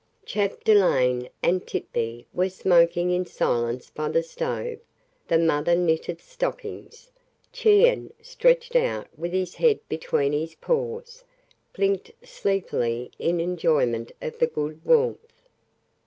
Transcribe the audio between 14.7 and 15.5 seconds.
warmth.